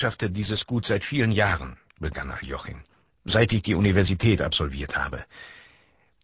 schaffe 0.00 0.30
dieses 0.30 0.66
Gut 0.66 0.86
seit 0.86 1.04
vielen 1.04 1.30
Jahren, 1.30 1.76
begann 1.98 2.32
Joachim, 2.42 2.82
seit 3.24 3.52
ich 3.52 3.62
die 3.62 3.74
Universität 3.74 4.42
absolviert 4.42 4.96
habe. 4.96 5.24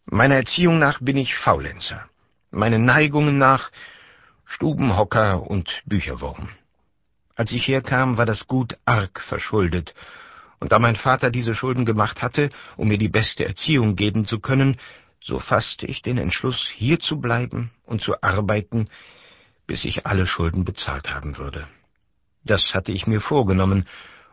Meiner 0.05 0.35
Erziehung 0.35 0.79
nach 0.79 0.99
bin 0.99 1.17
ich 1.17 1.35
Faulenzer, 1.35 2.09
meinen 2.51 2.83
Neigungen 2.83 3.37
nach 3.37 3.71
Stubenhocker 4.45 5.49
und 5.49 5.69
Bücherwurm. 5.85 6.49
Als 7.35 7.51
ich 7.51 7.67
herkam, 7.67 8.17
war 8.17 8.25
das 8.25 8.47
Gut 8.47 8.77
arg 8.85 9.21
verschuldet, 9.21 9.93
und 10.59 10.71
da 10.71 10.77
mein 10.77 10.95
Vater 10.95 11.31
diese 11.31 11.55
Schulden 11.55 11.85
gemacht 11.85 12.21
hatte, 12.21 12.51
um 12.77 12.87
mir 12.89 12.99
die 12.99 13.09
beste 13.09 13.45
Erziehung 13.45 13.95
geben 13.95 14.27
zu 14.27 14.39
können, 14.39 14.77
so 15.19 15.39
fasste 15.39 15.87
ich 15.87 16.03
den 16.03 16.19
Entschluss, 16.19 16.69
hier 16.75 16.99
zu 16.99 17.19
bleiben 17.19 17.71
und 17.83 18.01
zu 18.01 18.21
arbeiten, 18.21 18.89
bis 19.65 19.85
ich 19.85 20.05
alle 20.05 20.27
Schulden 20.27 20.63
bezahlt 20.63 21.11
haben 21.11 21.37
würde. 21.37 21.67
Das 22.43 22.73
hatte 22.73 22.91
ich 22.91 23.07
mir 23.07 23.21
vorgenommen 23.21 23.87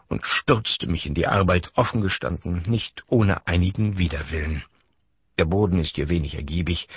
und 0.09 0.25
stürzte 0.25 0.87
mich 0.87 1.07
in 1.07 1.15
die 1.15 1.27
Arbeit, 1.27 1.71
offen 1.75 2.01
gestanden, 2.01 2.63
nicht 2.67 3.03
ohne 3.07 3.47
einigen 3.47 3.99
Widerwillen. 3.99 4.65
Der 5.39 5.45
Boden 5.45 5.79
ist 5.79 5.97
hier 5.97 6.09
wenig 6.09 6.35
ergiebig, 6.35 6.89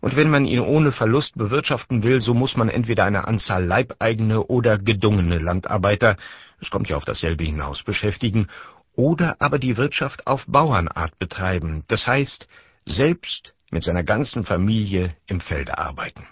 und 0.00 0.16
wenn 0.16 0.28
man 0.28 0.44
ihn 0.44 0.60
ohne 0.60 0.92
Verlust 0.92 1.34
bewirtschaften 1.34 2.04
will, 2.04 2.20
so 2.20 2.34
muss 2.34 2.58
man 2.58 2.68
entweder 2.68 3.04
eine 3.04 3.26
Anzahl 3.26 3.64
leibeigene 3.64 4.42
oder 4.42 4.76
gedungene 4.76 5.38
Landarbeiter, 5.38 6.18
es 6.60 6.68
kommt 6.68 6.90
ja 6.90 6.96
auf 6.96 7.06
dasselbe 7.06 7.44
hinaus, 7.44 7.82
beschäftigen, 7.82 8.48
oder 8.96 9.36
aber 9.38 9.58
die 9.58 9.78
Wirtschaft 9.78 10.26
auf 10.26 10.44
Bauernart 10.46 11.18
betreiben, 11.18 11.84
das 11.88 12.06
heißt, 12.06 12.46
selbst 12.84 13.54
mit 13.70 13.82
seiner 13.82 14.04
ganzen 14.04 14.44
Familie 14.44 15.16
im 15.26 15.40
Felde 15.40 15.78
arbeiten. 15.78 16.26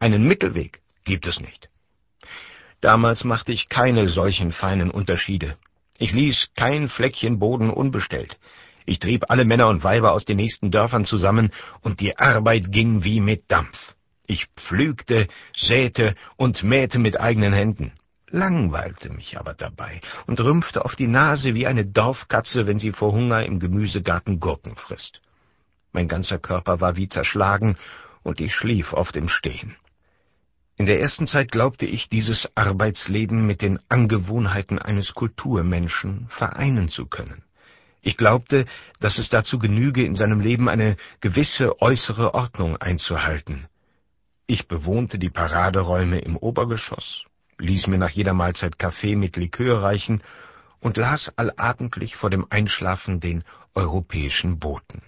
Einen 0.00 0.26
Mittelweg 0.26 0.80
gibt 1.04 1.26
es 1.26 1.38
nicht. 1.38 1.68
Damals 2.80 3.24
machte 3.24 3.52
ich 3.52 3.68
keine 3.68 4.08
solchen 4.08 4.52
feinen 4.52 4.90
Unterschiede. 4.90 5.56
Ich 5.98 6.12
ließ 6.12 6.50
kein 6.54 6.88
Fleckchen 6.88 7.38
Boden 7.38 7.70
unbestellt. 7.70 8.38
Ich 8.86 9.00
trieb 9.00 9.30
alle 9.30 9.44
Männer 9.44 9.68
und 9.68 9.84
Weiber 9.84 10.12
aus 10.12 10.24
den 10.24 10.36
nächsten 10.36 10.70
Dörfern 10.70 11.04
zusammen, 11.04 11.52
und 11.82 12.00
die 12.00 12.16
Arbeit 12.16 12.70
ging 12.72 13.04
wie 13.04 13.20
mit 13.20 13.50
Dampf. 13.50 13.76
Ich 14.26 14.46
pflügte, 14.56 15.26
säte 15.56 16.14
und 16.36 16.62
mähte 16.62 16.98
mit 16.98 17.18
eigenen 17.18 17.52
Händen, 17.52 17.92
langweilte 18.30 19.10
mich 19.10 19.38
aber 19.38 19.54
dabei 19.54 20.00
und 20.26 20.40
rümpfte 20.40 20.84
auf 20.84 20.96
die 20.96 21.06
Nase 21.06 21.54
wie 21.54 21.66
eine 21.66 21.84
Dorfkatze, 21.84 22.66
wenn 22.66 22.78
sie 22.78 22.92
vor 22.92 23.12
Hunger 23.12 23.44
im 23.44 23.58
Gemüsegarten 23.58 24.38
Gurken 24.38 24.76
frisst. 24.76 25.20
Mein 25.92 26.08
ganzer 26.08 26.38
Körper 26.38 26.80
war 26.80 26.96
wie 26.96 27.08
zerschlagen, 27.08 27.76
und 28.22 28.40
ich 28.40 28.54
schlief 28.54 28.92
oft 28.92 29.16
im 29.16 29.28
Stehen. 29.28 29.76
In 30.78 30.86
der 30.86 31.00
ersten 31.00 31.26
Zeit 31.26 31.50
glaubte 31.50 31.86
ich, 31.86 32.08
dieses 32.08 32.48
Arbeitsleben 32.54 33.44
mit 33.44 33.62
den 33.62 33.80
Angewohnheiten 33.88 34.78
eines 34.78 35.12
Kulturmenschen 35.12 36.28
vereinen 36.28 36.88
zu 36.88 37.06
können. 37.06 37.42
Ich 38.00 38.16
glaubte, 38.16 38.64
dass 39.00 39.18
es 39.18 39.28
dazu 39.28 39.58
genüge, 39.58 40.04
in 40.04 40.14
seinem 40.14 40.38
Leben 40.40 40.68
eine 40.68 40.96
gewisse 41.20 41.82
äußere 41.82 42.32
Ordnung 42.32 42.76
einzuhalten. 42.76 43.66
Ich 44.46 44.68
bewohnte 44.68 45.18
die 45.18 45.30
Paraderäume 45.30 46.20
im 46.20 46.36
Obergeschoss, 46.36 47.24
ließ 47.58 47.88
mir 47.88 47.98
nach 47.98 48.10
jeder 48.10 48.32
Mahlzeit 48.32 48.78
Kaffee 48.78 49.16
mit 49.16 49.36
Likör 49.36 49.82
reichen 49.82 50.22
und 50.78 50.96
las 50.96 51.32
allabendlich 51.36 52.14
vor 52.14 52.30
dem 52.30 52.46
Einschlafen 52.50 53.18
den 53.18 53.42
europäischen 53.74 54.60
Boten. 54.60 55.02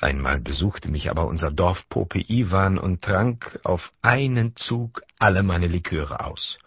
Einmal 0.00 0.40
besuchte 0.40 0.90
mich 0.90 1.10
aber 1.10 1.26
unser 1.26 1.50
Dorfpope 1.50 2.18
Iwan 2.26 2.78
und 2.78 3.02
trank 3.02 3.60
auf 3.64 3.92
einen 4.00 4.56
Zug 4.56 5.02
alle 5.18 5.42
meine 5.42 5.66
Liköre 5.66 6.24
aus. 6.24 6.58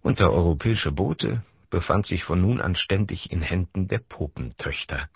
Und 0.00 0.20
der 0.20 0.32
europäische 0.32 0.90
Bote 0.90 1.42
befand 1.68 2.06
sich 2.06 2.24
von 2.24 2.40
nun 2.40 2.62
an 2.62 2.74
ständig 2.74 3.30
in 3.30 3.42
Händen 3.42 3.88
der 3.88 3.98
Popentöchter. 3.98 5.10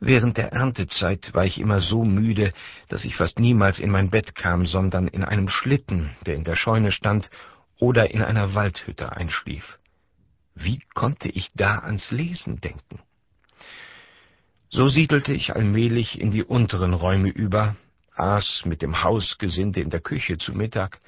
Während 0.00 0.36
der 0.38 0.52
Erntezeit 0.52 1.32
war 1.34 1.44
ich 1.44 1.60
immer 1.60 1.80
so 1.80 2.02
müde, 2.02 2.52
dass 2.88 3.04
ich 3.04 3.14
fast 3.14 3.38
niemals 3.38 3.78
in 3.78 3.90
mein 3.90 4.10
Bett 4.10 4.34
kam, 4.34 4.66
sondern 4.66 5.06
in 5.06 5.22
einem 5.22 5.48
Schlitten, 5.48 6.16
der 6.26 6.34
in 6.34 6.42
der 6.42 6.56
Scheune 6.56 6.90
stand, 6.90 7.30
oder 7.78 8.10
in 8.10 8.22
einer 8.22 8.54
Waldhütte 8.54 9.12
einschlief. 9.12 9.78
Wie 10.56 10.80
konnte 10.94 11.28
ich 11.28 11.52
da 11.54 11.78
ans 11.78 12.10
Lesen 12.10 12.60
denken? 12.60 12.98
So 14.74 14.88
siedelte 14.88 15.34
ich 15.34 15.54
allmählich 15.54 16.18
in 16.18 16.30
die 16.30 16.42
unteren 16.42 16.94
Räume 16.94 17.28
über, 17.28 17.76
aß 18.16 18.62
mit 18.64 18.80
dem 18.80 19.02
Hausgesinde 19.02 19.80
in 19.82 19.90
der 19.90 20.00
Küche 20.00 20.38
zu 20.38 20.54
Mittag, 20.54 20.98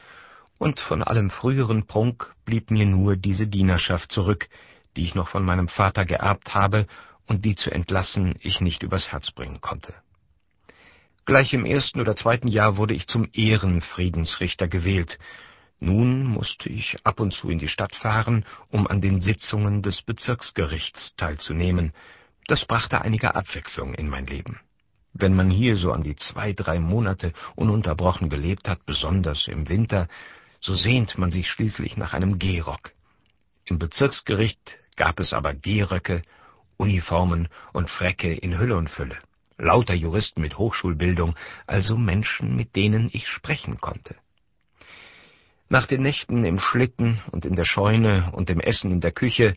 und 0.58 0.80
von 0.80 1.02
allem 1.02 1.30
früheren 1.30 1.86
Prunk 1.86 2.30
blieb 2.44 2.70
mir 2.70 2.84
nur 2.84 3.16
diese 3.16 3.46
Dienerschaft 3.46 4.12
zurück, 4.12 4.48
die 4.96 5.04
ich 5.04 5.14
noch 5.14 5.28
von 5.28 5.46
meinem 5.46 5.68
Vater 5.68 6.04
geerbt 6.04 6.54
habe 6.54 6.86
und 7.26 7.46
die 7.46 7.54
zu 7.54 7.70
entlassen 7.70 8.34
ich 8.40 8.60
nicht 8.60 8.82
übers 8.82 9.10
Herz 9.10 9.30
bringen 9.30 9.62
konnte. 9.62 9.94
Gleich 11.24 11.54
im 11.54 11.64
ersten 11.64 12.02
oder 12.02 12.16
zweiten 12.16 12.48
Jahr 12.48 12.76
wurde 12.76 12.92
ich 12.92 13.06
zum 13.06 13.30
Ehrenfriedensrichter 13.32 14.68
gewählt. 14.68 15.18
Nun 15.80 16.24
musste 16.26 16.68
ich 16.68 16.98
ab 17.02 17.18
und 17.18 17.32
zu 17.32 17.48
in 17.48 17.58
die 17.58 17.68
Stadt 17.68 17.94
fahren, 17.96 18.44
um 18.68 18.86
an 18.86 19.00
den 19.00 19.22
Sitzungen 19.22 19.80
des 19.80 20.02
Bezirksgerichts 20.02 21.16
teilzunehmen, 21.16 21.94
das 22.46 22.64
brachte 22.66 23.00
einige 23.00 23.34
Abwechslung 23.34 23.94
in 23.94 24.08
mein 24.08 24.26
Leben. 24.26 24.60
Wenn 25.12 25.34
man 25.34 25.48
hier 25.48 25.76
so 25.76 25.92
an 25.92 26.02
die 26.02 26.16
zwei, 26.16 26.52
drei 26.52 26.80
Monate 26.80 27.32
ununterbrochen 27.54 28.28
gelebt 28.28 28.68
hat, 28.68 28.84
besonders 28.84 29.46
im 29.46 29.68
Winter, 29.68 30.08
so 30.60 30.74
sehnt 30.74 31.16
man 31.18 31.30
sich 31.30 31.48
schließlich 31.48 31.96
nach 31.96 32.14
einem 32.14 32.38
Gehrock. 32.38 32.90
Im 33.64 33.78
Bezirksgericht 33.78 34.78
gab 34.96 35.20
es 35.20 35.32
aber 35.32 35.54
Gehröcke, 35.54 36.22
Uniformen 36.76 37.48
und 37.72 37.88
Fräcke 37.88 38.34
in 38.34 38.58
Hülle 38.58 38.76
und 38.76 38.90
Fülle. 38.90 39.18
Lauter 39.56 39.94
Juristen 39.94 40.40
mit 40.40 40.58
Hochschulbildung, 40.58 41.36
also 41.66 41.96
Menschen, 41.96 42.56
mit 42.56 42.74
denen 42.74 43.08
ich 43.12 43.28
sprechen 43.28 43.80
konnte. 43.80 44.16
Nach 45.68 45.86
den 45.86 46.02
Nächten 46.02 46.44
im 46.44 46.58
Schlitten 46.58 47.22
und 47.30 47.46
in 47.46 47.54
der 47.54 47.64
Scheune 47.64 48.30
und 48.32 48.48
dem 48.48 48.60
Essen 48.60 48.90
in 48.90 49.00
der 49.00 49.12
Küche 49.12 49.54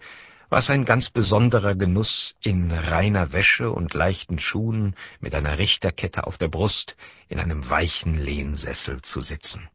war 0.50 0.60
es 0.60 0.70
ein 0.70 0.86
ganz 0.86 1.10
besonderer 1.10 1.76
Genuss, 1.76 2.36
in 2.42 2.72
reiner 2.72 3.34
Wäsche 3.34 3.72
und 3.72 3.94
leichten 3.94 4.40
Schuhen 4.40 4.96
mit 5.20 5.36
einer 5.36 5.58
Richterkette 5.58 6.26
auf 6.26 6.38
der 6.38 6.48
Brust 6.48 6.96
in 7.28 7.40
einem 7.40 7.70
weichen 7.70 8.16
Lehnsessel 8.16 9.02
zu 9.02 9.22
sitzen. 9.22 9.70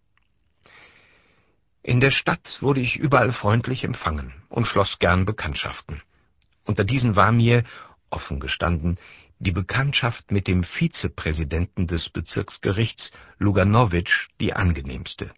In 1.82 2.00
der 2.00 2.10
Stadt 2.10 2.58
wurde 2.60 2.80
ich 2.80 2.96
überall 2.96 3.32
freundlich 3.32 3.84
empfangen 3.84 4.32
und 4.48 4.66
schloss 4.66 4.98
gern 4.98 5.26
Bekanntschaften. 5.26 6.00
Unter 6.64 6.84
diesen 6.84 7.16
war 7.16 7.32
mir, 7.32 7.64
offen 8.08 8.40
gestanden, 8.40 8.98
die 9.40 9.50
Bekanntschaft 9.50 10.30
mit 10.30 10.46
dem 10.46 10.62
Vizepräsidenten 10.62 11.88
des 11.88 12.08
Bezirksgerichts, 12.08 13.10
Luganowitsch, 13.38 14.28
die 14.40 14.52
angenehmste. 14.52 15.32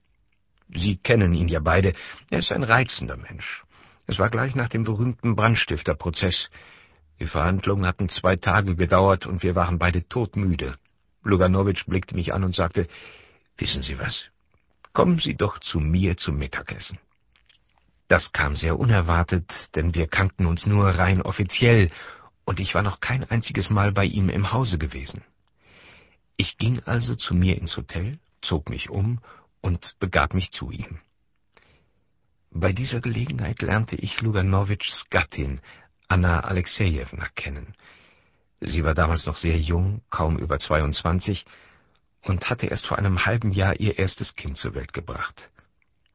Sie 0.69 0.97
kennen 0.97 1.35
ihn 1.35 1.49
ja 1.49 1.61
beide, 1.61 1.95
er 2.31 2.41
ist 2.41 2.53
ein 2.53 2.63
reizender 2.63 3.17
Mensch, 3.17 3.64
es 4.07 4.19
war 4.19 4.31
gleich 4.31 4.55
nach 4.55 4.69
dem 4.69 4.85
berühmten 4.85 5.35
Brandstifterprozess. 5.35 6.51
Die 7.21 7.27
Verhandlungen 7.27 7.87
hatten 7.87 8.09
zwei 8.09 8.37
Tage 8.37 8.77
gedauert 8.77 9.27
und 9.27 9.43
wir 9.43 9.55
waren 9.55 9.79
beide 9.79 10.07
todmüde. 10.09 10.77
Luganowitsch 11.23 11.87
blickte 11.87 12.15
mich 12.15 12.35
an 12.35 12.45
und 12.45 12.55
sagte, 12.55 12.89
Wissen 13.57 13.83
Sie 13.83 13.99
was? 13.99 14.25
Kommen 14.93 15.19
Sie 15.19 15.37
doch 15.37 15.59
zu 15.59 15.79
mir 15.79 16.17
zum 16.17 16.39
Mittagessen. 16.39 16.99
Das 18.09 18.33
kam 18.33 18.57
sehr 18.57 18.79
unerwartet, 18.79 19.51
denn 19.75 19.95
wir 19.95 20.07
kannten 20.07 20.47
uns 20.47 20.67
nur 20.67 20.87
rein 20.87 21.23
offiziell, 21.23 21.91
und 22.45 22.61
ich 22.61 22.75
war 22.75 22.83
noch 22.83 23.01
kein 23.01 23.25
einziges 23.25 23.71
Mal 23.71 23.93
bei 23.93 24.05
ihm 24.05 24.29
im 24.29 24.53
Hause 24.53 24.77
gewesen. 24.77 25.23
Ich 26.37 26.59
ging 26.59 26.81
also 26.85 27.15
zu 27.15 27.35
mir 27.35 27.57
ins 27.57 27.77
Hotel, 27.77 28.19
zog 28.43 28.69
mich 28.69 28.91
um 28.91 29.21
und 29.63 29.97
begab 29.99 30.35
mich 30.35 30.51
zu 30.51 30.71
ihm. 30.71 30.99
Bei 32.57 32.73
dieser 32.73 33.01
Gelegenheit 33.01 33.63
lernte 33.63 33.97
ich 33.97 34.21
Luganowitschs 34.21 35.07
Gattin, 35.11 35.61
Anna 36.07 36.39
Alexejewna, 36.39 37.27
kennen. 37.35 37.75
Sie 38.61 38.85
war 38.85 38.95
damals 38.95 39.27
noch 39.27 39.37
sehr 39.37 39.59
jung, 39.59 40.03
kaum 40.09 40.39
über 40.39 40.61
22, 40.61 41.45
und 42.23 42.49
hatte 42.49 42.67
erst 42.67 42.87
vor 42.87 42.97
einem 42.97 43.27
halben 43.27 43.51
Jahr 43.51 43.81
ihr 43.81 43.99
erstes 43.99 44.37
Kind 44.37 44.57
zur 44.57 44.77
Welt 44.77 44.93
gebracht. 44.93 45.51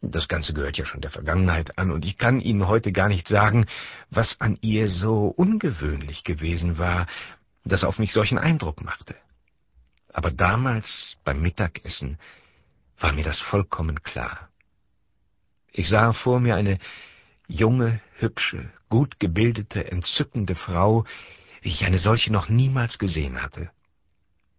Das 0.01 0.29
Ganze 0.29 0.53
gehört 0.53 0.77
ja 0.77 0.85
schon 0.85 1.01
der 1.01 1.11
Vergangenheit 1.11 1.77
an, 1.77 1.91
und 1.91 2.05
ich 2.05 2.17
kann 2.17 2.39
Ihnen 2.39 2.69
heute 2.69 2.93
gar 2.93 3.09
nicht 3.09 3.27
sagen, 3.27 3.65
was 4.09 4.39
an 4.39 4.57
ihr 4.61 4.87
so 4.87 5.25
ungewöhnlich 5.25 6.23
gewesen 6.23 6.77
war, 6.77 7.07
das 7.65 7.83
auf 7.83 7.99
mich 7.99 8.13
solchen 8.13 8.37
Eindruck 8.37 8.81
machte. 8.81 9.17
Aber 10.13 10.31
damals 10.31 11.17
beim 11.25 11.41
Mittagessen 11.41 12.17
war 12.97 13.11
mir 13.11 13.25
das 13.25 13.39
vollkommen 13.41 14.03
klar. 14.03 14.49
Ich 15.71 15.89
sah 15.89 16.13
vor 16.13 16.39
mir 16.39 16.55
eine 16.55 16.79
junge, 17.47 18.01
hübsche, 18.17 18.71
gut 18.89 19.19
gebildete, 19.19 19.91
entzückende 19.91 20.55
Frau, 20.55 21.05
wie 21.61 21.69
ich 21.69 21.85
eine 21.85 21.97
solche 21.97 22.31
noch 22.31 22.49
niemals 22.49 22.97
gesehen 22.97 23.41
hatte. 23.41 23.69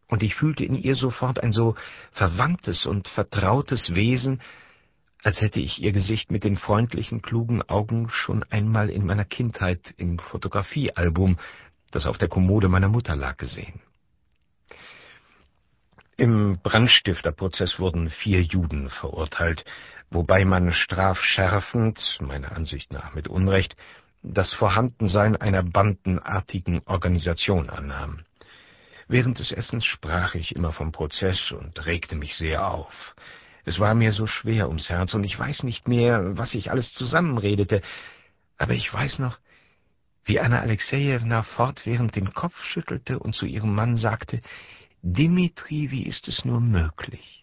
Und 0.09 0.23
ich 0.23 0.35
fühlte 0.35 0.65
in 0.65 0.75
ihr 0.75 0.97
sofort 0.97 1.43
ein 1.43 1.53
so 1.53 1.77
verwandtes 2.13 2.85
und 2.85 3.09
vertrautes 3.09 3.95
Wesen, 3.95 4.41
als 5.23 5.41
hätte 5.41 5.61
ich 5.61 5.81
ihr 5.83 5.93
Gesicht 5.93 6.31
mit 6.31 6.45
den 6.45 6.57
freundlichen, 6.57 7.23
klugen 7.23 7.63
Augen 7.63 8.09
schon 8.11 8.43
einmal 8.45 8.91
in 8.91 9.05
meiner 9.05 9.25
Kindheit 9.25 9.95
im 9.99 10.19
Fotografiealbum, 10.19 11.39
das 11.91 12.07
auf 12.07 12.19
der 12.19 12.29
Kommode 12.29 12.69
meiner 12.69 12.89
Mutter 12.89 13.15
lag, 13.15 13.37
gesehen. 13.37 13.81
Im 16.17 16.59
Brandstifterprozess 16.63 17.79
wurden 17.79 18.11
vier 18.11 18.43
Juden 18.43 18.91
verurteilt, 18.91 19.65
wobei 20.11 20.45
man 20.45 20.73
strafschärfend, 20.73 22.19
meiner 22.21 22.53
Ansicht 22.53 22.93
nach 22.93 23.15
mit 23.15 23.29
Unrecht, 23.29 23.77
das 24.23 24.53
Vorhandensein 24.53 25.37
einer 25.37 25.63
bandenartigen 25.63 26.83
Organisation 26.85 27.71
annahm. 27.71 28.25
Während 29.09 29.39
des 29.39 29.51
Essens 29.51 29.85
sprach 29.85 30.35
ich 30.35 30.55
immer 30.55 30.73
vom 30.73 30.93
Prozess 30.93 31.53
und 31.53 31.85
regte 31.87 32.17
mich 32.17 32.37
sehr 32.37 32.67
auf. 32.67 33.15
Es 33.65 33.79
war 33.79 33.95
mir 33.95 34.13
so 34.13 34.27
schwer 34.27 34.69
ums 34.69 34.89
Herz, 34.89 35.15
und 35.15 35.25
ich 35.25 35.39
weiß 35.39 35.65
nicht 35.65 35.89
mehr, 35.89 36.37
was 36.39 36.55
ich 36.55 36.71
alles 36.71 36.93
zusammenredete, 36.95 37.83
aber 38.57 38.75
ich 38.75 38.93
weiß 38.93 39.19
noch, 39.19 39.39
wie 40.25 40.39
Anna 40.39 40.61
Alexejewna 40.61 41.43
fortwährend 41.43 42.15
den 42.15 42.33
Kopf 42.33 42.57
schüttelte 42.63 43.19
und 43.19 43.35
zu 43.35 43.47
ihrem 43.47 43.75
Mann 43.75 43.97
sagte, 43.97 44.41
Dimitri, 45.03 45.91
wie 45.91 46.07
ist 46.07 46.29
es 46.29 46.45
nur 46.45 46.61
möglich? 46.61 47.40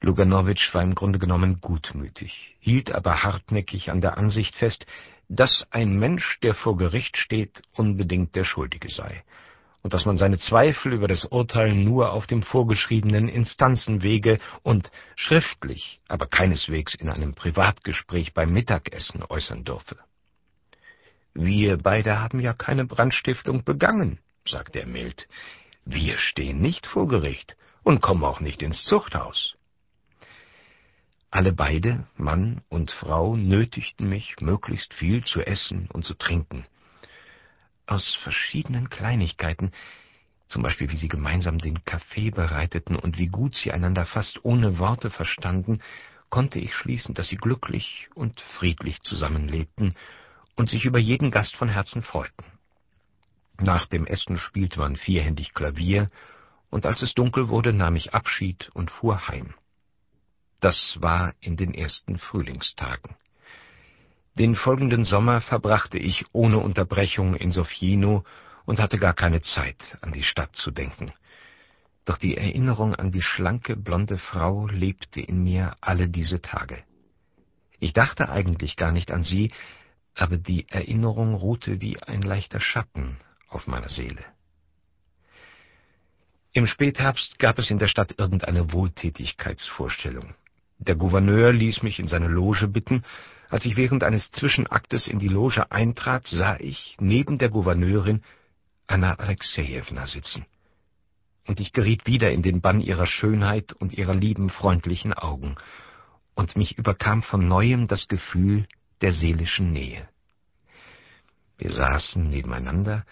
Luganowitsch 0.00 0.74
war 0.74 0.82
im 0.82 0.94
Grunde 0.94 1.18
genommen 1.18 1.60
gutmütig, 1.60 2.56
hielt 2.60 2.92
aber 2.92 3.22
hartnäckig 3.22 3.90
an 3.90 4.00
der 4.00 4.16
Ansicht 4.16 4.56
fest, 4.56 4.86
dass 5.28 5.66
ein 5.70 5.98
Mensch, 5.98 6.40
der 6.40 6.54
vor 6.54 6.76
Gericht 6.76 7.16
steht, 7.16 7.62
unbedingt 7.74 8.34
der 8.34 8.44
Schuldige 8.44 8.88
sei 8.88 9.22
und 9.82 9.94
dass 9.94 10.04
man 10.04 10.16
seine 10.16 10.38
Zweifel 10.38 10.92
über 10.92 11.08
das 11.08 11.24
Urteil 11.24 11.74
nur 11.74 12.12
auf 12.12 12.26
dem 12.26 12.42
vorgeschriebenen 12.42 13.28
Instanzenwege 13.28 14.38
und 14.62 14.90
schriftlich, 15.16 16.00
aber 16.08 16.26
keineswegs 16.26 16.94
in 16.94 17.08
einem 17.08 17.34
Privatgespräch 17.34 18.34
beim 18.34 18.52
Mittagessen 18.52 19.22
äußern 19.22 19.64
dürfe. 19.64 19.96
Wir 21.32 21.78
beide 21.78 22.20
haben 22.20 22.40
ja 22.40 22.52
keine 22.52 22.84
Brandstiftung 22.84 23.64
begangen, 23.64 24.18
sagte 24.46 24.80
er 24.80 24.86
mild. 24.86 25.28
Wir 25.84 26.18
stehen 26.18 26.60
nicht 26.60 26.86
vor 26.86 27.08
Gericht 27.08 27.56
und 27.82 28.02
kommen 28.02 28.24
auch 28.24 28.40
nicht 28.40 28.62
ins 28.62 28.84
Zuchthaus. 28.84 29.56
Alle 31.32 31.52
beide, 31.52 32.06
Mann 32.16 32.62
und 32.68 32.90
Frau, 32.90 33.36
nötigten 33.36 34.08
mich, 34.08 34.40
möglichst 34.40 34.92
viel 34.94 35.24
zu 35.24 35.40
essen 35.40 35.88
und 35.92 36.04
zu 36.04 36.14
trinken. 36.14 36.64
Aus 37.86 38.16
verschiedenen 38.24 38.90
Kleinigkeiten, 38.90 39.70
zum 40.48 40.62
Beispiel 40.62 40.90
wie 40.90 40.96
sie 40.96 41.06
gemeinsam 41.06 41.58
den 41.58 41.84
Kaffee 41.84 42.30
bereiteten 42.30 42.96
und 42.96 43.18
wie 43.18 43.28
gut 43.28 43.54
sie 43.54 43.70
einander 43.70 44.06
fast 44.06 44.44
ohne 44.44 44.80
Worte 44.80 45.10
verstanden, 45.10 45.80
konnte 46.30 46.58
ich 46.58 46.74
schließen, 46.74 47.14
dass 47.14 47.28
sie 47.28 47.36
glücklich 47.36 48.08
und 48.14 48.40
friedlich 48.58 49.00
zusammenlebten 49.02 49.94
und 50.56 50.68
sich 50.68 50.84
über 50.84 50.98
jeden 50.98 51.30
Gast 51.30 51.56
von 51.56 51.68
Herzen 51.68 52.02
freuten. 52.02 52.44
Nach 53.60 53.86
dem 53.86 54.06
Essen 54.06 54.36
spielte 54.36 54.80
man 54.80 54.96
vierhändig 54.96 55.54
Klavier, 55.54 56.10
und 56.70 56.86
als 56.86 57.02
es 57.02 57.14
dunkel 57.14 57.48
wurde, 57.48 57.72
nahm 57.72 57.96
ich 57.96 58.14
Abschied 58.14 58.70
und 58.74 58.90
fuhr 58.90 59.28
heim. 59.28 59.54
Das 60.60 60.98
war 61.00 61.34
in 61.40 61.56
den 61.56 61.72
ersten 61.74 62.18
Frühlingstagen. 62.18 63.16
Den 64.34 64.54
folgenden 64.54 65.04
Sommer 65.04 65.40
verbrachte 65.40 65.98
ich 65.98 66.24
ohne 66.32 66.58
Unterbrechung 66.58 67.34
in 67.34 67.50
Sofjino 67.50 68.24
und 68.66 68.78
hatte 68.78 68.98
gar 68.98 69.14
keine 69.14 69.40
Zeit, 69.40 69.98
an 70.02 70.12
die 70.12 70.22
Stadt 70.22 70.54
zu 70.54 70.70
denken. 70.70 71.12
Doch 72.04 72.18
die 72.18 72.36
Erinnerung 72.36 72.94
an 72.94 73.10
die 73.10 73.22
schlanke, 73.22 73.76
blonde 73.76 74.18
Frau 74.18 74.66
lebte 74.66 75.20
in 75.20 75.42
mir 75.42 75.76
alle 75.80 76.08
diese 76.08 76.40
Tage. 76.40 76.82
Ich 77.78 77.92
dachte 77.92 78.28
eigentlich 78.28 78.76
gar 78.76 78.92
nicht 78.92 79.10
an 79.10 79.24
sie, 79.24 79.52
aber 80.14 80.36
die 80.36 80.68
Erinnerung 80.68 81.34
ruhte 81.34 81.80
wie 81.80 82.02
ein 82.02 82.22
leichter 82.22 82.60
Schatten 82.60 83.16
auf 83.48 83.66
meiner 83.66 83.88
Seele. 83.88 84.24
Im 86.52 86.66
Spätherbst 86.66 87.38
gab 87.38 87.58
es 87.58 87.70
in 87.70 87.78
der 87.78 87.86
Stadt 87.86 88.14
irgendeine 88.18 88.72
Wohltätigkeitsvorstellung. 88.72 90.34
Der 90.80 90.94
Gouverneur 90.94 91.52
ließ 91.52 91.82
mich 91.82 91.98
in 91.98 92.06
seine 92.06 92.28
Loge 92.28 92.66
bitten. 92.66 93.04
Als 93.50 93.66
ich 93.66 93.76
während 93.76 94.02
eines 94.02 94.30
Zwischenaktes 94.30 95.08
in 95.08 95.18
die 95.18 95.28
Loge 95.28 95.70
eintrat, 95.70 96.26
sah 96.26 96.56
ich 96.58 96.96
neben 96.98 97.36
der 97.36 97.50
Gouverneurin 97.50 98.22
Anna 98.86 99.14
Alexejewna 99.14 100.06
sitzen. 100.06 100.46
Und 101.46 101.60
ich 101.60 101.72
geriet 101.72 102.06
wieder 102.06 102.30
in 102.30 102.42
den 102.42 102.62
Bann 102.62 102.80
ihrer 102.80 103.06
Schönheit 103.06 103.74
und 103.74 103.92
ihrer 103.92 104.14
lieben, 104.14 104.48
freundlichen 104.48 105.12
Augen, 105.12 105.56
und 106.34 106.56
mich 106.56 106.78
überkam 106.78 107.22
von 107.22 107.46
neuem 107.46 107.86
das 107.86 108.08
Gefühl 108.08 108.66
der 109.02 109.12
seelischen 109.12 109.72
Nähe. 109.72 110.08
Wir 111.58 111.72
saßen 111.72 112.26
nebeneinander 112.26 113.04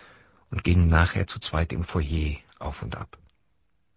und 0.50 0.64
gingen 0.64 0.88
nachher 0.88 1.26
zu 1.26 1.38
zweit 1.38 1.72
im 1.72 1.84
Foyer 1.84 2.38
auf 2.58 2.82
und 2.82 2.96
ab. 2.96 3.18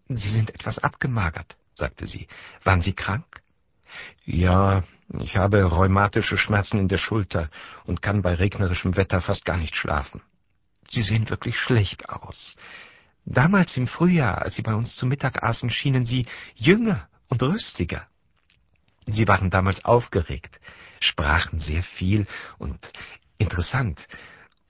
Sie 0.09 0.29
sind 0.29 0.53
etwas 0.53 0.77
abgemagert, 0.77 1.55
sagte 1.75 2.05
sie. 2.05 2.27
Waren 2.65 2.81
Sie 2.81 2.93
krank? 2.93 3.40
Ja, 4.25 4.83
ich 5.19 5.35
habe 5.37 5.63
rheumatische 5.63 6.37
Schmerzen 6.37 6.79
in 6.79 6.87
der 6.87 6.97
Schulter 6.97 7.49
und 7.85 8.01
kann 8.01 8.21
bei 8.21 8.33
regnerischem 8.33 8.95
Wetter 8.95 9.21
fast 9.21 9.45
gar 9.45 9.57
nicht 9.57 9.75
schlafen. 9.75 10.21
Sie 10.89 11.01
sehen 11.01 11.29
wirklich 11.29 11.57
schlecht 11.57 12.09
aus. 12.09 12.57
Damals 13.25 13.77
im 13.77 13.87
Frühjahr, 13.87 14.41
als 14.41 14.55
Sie 14.55 14.61
bei 14.61 14.73
uns 14.73 14.95
zu 14.95 15.05
Mittag 15.05 15.43
aßen, 15.43 15.69
schienen 15.69 16.05
Sie 16.05 16.25
jünger 16.55 17.07
und 17.29 17.41
rüstiger. 17.43 18.07
Sie 19.05 19.27
waren 19.27 19.49
damals 19.49 19.83
aufgeregt, 19.85 20.59
sprachen 20.99 21.59
sehr 21.59 21.83
viel 21.83 22.27
und 22.57 22.79
interessant, 23.37 24.07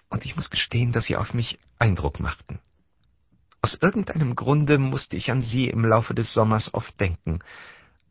und 0.09 0.25
ich 0.25 0.35
muss 0.35 0.49
gestehen, 0.49 0.91
dass 0.91 1.05
Sie 1.05 1.15
auf 1.15 1.33
mich 1.33 1.57
Eindruck 1.79 2.19
machten. 2.19 2.59
Aus 3.61 3.77
irgendeinem 3.79 4.35
Grunde 4.35 4.77
musste 4.77 5.15
ich 5.15 5.31
an 5.31 5.41
Sie 5.41 5.69
im 5.69 5.85
Laufe 5.85 6.13
des 6.13 6.33
Sommers 6.33 6.73
oft 6.73 6.99
denken, 6.99 7.39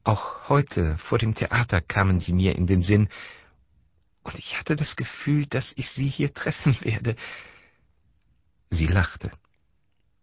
auch 0.04 0.48
heute 0.48 0.96
vor 0.98 1.18
dem 1.18 1.34
Theater 1.34 1.80
kamen 1.80 2.20
sie 2.20 2.32
mir 2.32 2.56
in 2.56 2.66
den 2.66 2.82
Sinn, 2.82 3.08
und 4.22 4.38
ich 4.38 4.58
hatte 4.58 4.76
das 4.76 4.96
Gefühl, 4.96 5.46
dass 5.46 5.72
ich 5.76 5.88
sie 5.90 6.08
hier 6.08 6.34
treffen 6.34 6.76
werde. 6.82 7.16
Sie 8.70 8.86
lachte. 8.86 9.30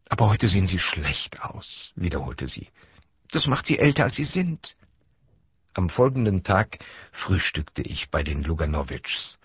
Aber 0.09 0.29
heute 0.29 0.47
sehen 0.47 0.67
Sie 0.67 0.79
schlecht 0.79 1.41
aus, 1.41 1.91
wiederholte 1.95 2.47
sie. 2.47 2.69
Das 3.31 3.47
macht 3.47 3.65
Sie 3.65 3.77
älter, 3.77 4.05
als 4.05 4.15
Sie 4.15 4.23
sind. 4.23 4.75
Am 5.73 5.89
folgenden 5.89 6.43
Tag 6.43 6.79
frühstückte 7.11 7.81
ich 7.81 8.09
bei 8.09 8.23
den 8.23 8.43
Luganowitschs. 8.43 9.37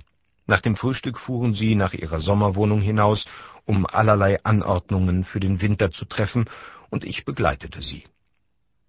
Nach 0.47 0.61
dem 0.61 0.77
Frühstück 0.77 1.19
fuhren 1.19 1.55
sie 1.55 1.75
nach 1.75 1.93
ihrer 1.93 2.21
Sommerwohnung 2.21 2.81
hinaus, 2.81 3.27
um 3.65 3.87
allerlei 3.87 4.43
Anordnungen 4.45 5.25
für 5.25 5.41
den 5.41 5.61
Winter 5.61 5.91
zu 5.91 6.05
treffen, 6.05 6.47
und 6.91 7.05
ich 7.05 7.25
begleitete 7.25 7.83
sie. 7.83 8.05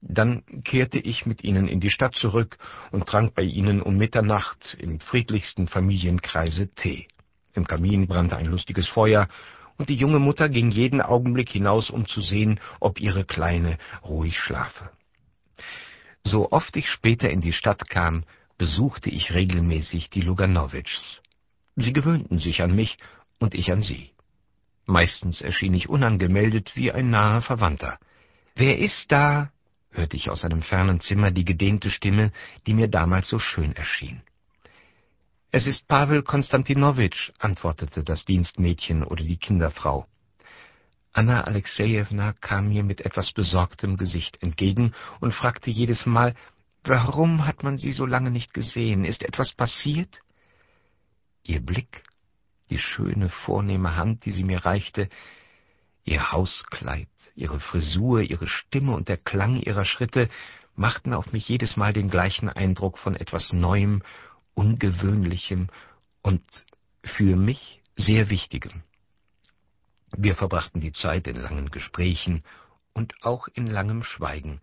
Dann 0.06 0.44
kehrte 0.66 1.00
ich 1.00 1.26
mit 1.26 1.44
ihnen 1.46 1.68
in 1.68 1.80
die 1.80 1.90
Stadt 1.90 2.16
zurück 2.16 2.58
und 2.92 3.08
trank 3.08 3.34
bei 3.36 3.44
ihnen 3.44 3.82
um 3.82 3.96
Mitternacht 3.96 4.76
im 4.80 5.00
friedlichsten 5.00 5.68
Familienkreise 5.68 6.70
Tee. 6.72 7.08
Im 7.54 7.66
Kamin 7.66 8.08
brannte 8.08 8.36
ein 8.36 8.48
lustiges 8.48 8.88
Feuer, 8.88 9.30
und 9.78 9.90
die 9.90 9.96
junge 9.96 10.20
Mutter 10.20 10.50
ging 10.50 10.70
jeden 10.72 11.02
Augenblick 11.02 11.50
hinaus, 11.50 11.90
um 11.90 12.06
zu 12.06 12.22
sehen, 12.22 12.60
ob 12.80 13.00
ihre 13.00 13.24
Kleine 13.24 13.78
ruhig 14.04 14.38
schlafe. 14.38 14.92
So 16.26 16.52
oft 16.52 16.76
ich 16.76 16.90
später 16.90 17.30
in 17.30 17.42
die 17.42 17.54
Stadt 17.54 17.90
kam, 17.90 18.26
besuchte 18.58 19.10
ich 19.10 19.34
regelmäßig 19.34 20.10
die 20.10 20.22
Luganowitschs. 20.22 21.22
Sie 21.76 21.94
gewöhnten 21.94 22.40
sich 22.40 22.62
an 22.62 22.76
mich 22.76 22.98
und 23.40 23.56
ich 23.56 23.72
an 23.72 23.82
sie. 23.82 24.12
Meistens 24.86 25.42
erschien 25.42 25.74
ich 25.74 25.90
unangemeldet 25.90 26.76
wie 26.76 26.92
ein 26.92 27.10
naher 27.10 27.42
Verwandter. 27.42 27.98
Wer 28.56 28.78
ist 28.78 29.12
da? 29.12 29.53
Hörte 29.94 30.18
ich 30.18 30.30
aus 30.30 30.44
einem 30.44 30.62
fernen 30.62 31.00
Zimmer 31.00 31.32
die 31.32 31.46
gedehnte 31.46 31.90
Stimme, 31.90 32.32
die 32.68 32.74
mir 32.74 32.88
damals 32.88 33.30
so 33.30 33.40
schön 33.40 33.76
erschien. 33.76 34.22
Es 35.52 35.68
ist 35.68 35.88
Pavel 35.88 36.24
Konstantinowitsch, 36.24 37.32
antwortete 37.38 38.04
das 38.04 38.26
Dienstmädchen 38.26 39.04
oder 39.04 39.24
die 39.24 39.38
Kinderfrau. 39.38 40.08
Anna 41.14 41.42
Alexejewna 41.42 42.34
kam 42.34 42.70
mir 42.70 42.84
mit 42.84 43.02
etwas 43.02 43.32
besorgtem 43.32 43.98
Gesicht 43.98 44.42
entgegen 44.42 44.96
und 45.20 45.32
fragte 45.32 45.70
jedes 45.70 46.08
Mal, 46.08 46.34
warum 46.84 47.46
hat 47.46 47.62
man 47.62 47.78
sie 47.78 47.92
so 47.92 48.08
lange 48.08 48.32
nicht 48.32 48.54
gesehen? 48.54 49.06
Ist 49.06 49.22
etwas 49.22 49.54
passiert? 49.54 50.22
Ihr 51.44 51.60
Blick, 51.60 52.04
die 52.72 52.80
schöne, 52.80 53.30
vornehme 53.30 53.96
Hand, 53.96 54.26
die 54.26 54.32
sie 54.32 54.44
mir 54.44 54.66
reichte, 54.66 55.08
ihr 56.04 56.32
Hauskleid, 56.32 57.08
ihre 57.36 57.60
Frisur, 57.60 58.22
ihre 58.22 58.48
Stimme 58.48 58.94
und 58.94 59.10
der 59.10 59.18
Klang 59.18 59.58
ihrer 59.58 59.86
Schritte 59.86 60.30
machten 60.76 61.14
auf 61.14 61.32
mich 61.32 61.48
jedes 61.48 61.78
Mal 61.78 61.94
den 61.94 62.10
gleichen 62.10 62.50
Eindruck 62.50 62.98
von 62.98 63.16
etwas 63.16 63.54
Neuem, 63.54 64.02
Ungewöhnlichem 64.56 65.70
und 66.22 66.44
für 67.04 67.36
mich 67.36 67.82
sehr 67.96 68.30
Wichtigem. 68.30 68.84
Wir 70.16 70.36
verbrachten 70.36 70.80
die 70.80 70.92
Zeit 70.92 71.28
in 71.28 71.36
langen 71.36 71.72
Gesprächen 71.72 72.44
und 72.94 73.16
auch 73.24 73.48
in 73.48 73.68
langem 73.68 74.04
Schweigen, 74.04 74.62